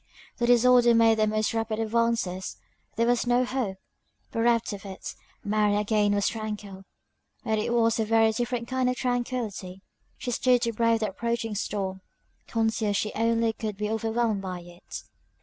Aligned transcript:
The 0.39 0.47
disorder 0.47 0.95
made 0.95 1.19
the 1.19 1.27
most 1.27 1.53
rapid 1.53 1.77
advances 1.77 2.57
there 2.95 3.05
was 3.05 3.27
no 3.27 3.45
hope! 3.45 3.77
Bereft 4.31 4.73
of 4.73 4.83
it, 4.83 5.13
Mary 5.43 5.75
again 5.75 6.15
was 6.15 6.27
tranquil; 6.27 6.85
but 7.43 7.59
it 7.59 7.71
was 7.71 7.99
a 7.99 8.05
very 8.05 8.31
different 8.31 8.67
kind 8.67 8.89
of 8.89 8.95
tranquillity. 8.95 9.83
She 10.17 10.31
stood 10.31 10.63
to 10.63 10.73
brave 10.73 11.01
the 11.01 11.09
approaching 11.09 11.53
storm, 11.53 12.01
conscious 12.47 12.97
she 12.97 13.13
only 13.13 13.53
could 13.53 13.77
be 13.77 13.91
overwhelmed 13.91 14.41
by 14.41 14.61
it. 14.61 15.03